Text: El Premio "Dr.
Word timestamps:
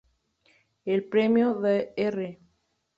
El 0.83 1.03
Premio 1.03 1.53
"Dr. 1.61 2.39